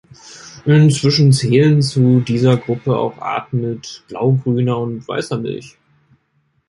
[0.65, 5.77] Inzwischen zählen zu dieser Gruppe auch Arten mit blaugrüner und weißer Milch.